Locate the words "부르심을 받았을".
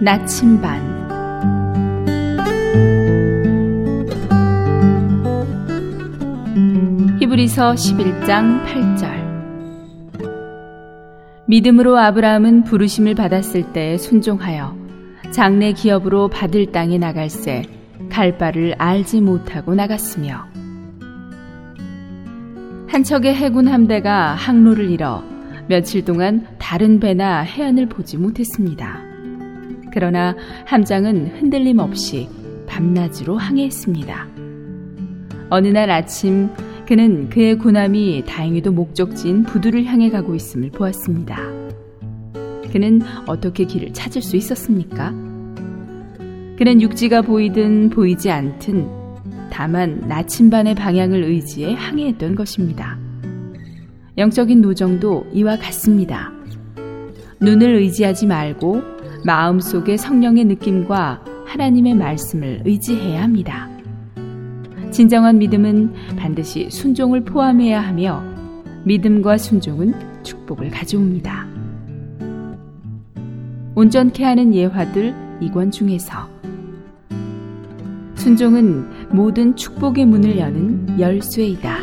12.62-13.72